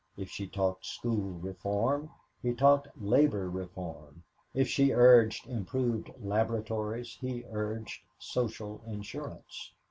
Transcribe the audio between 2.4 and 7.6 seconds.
he talked labor reform; if she urged improved laboratories, he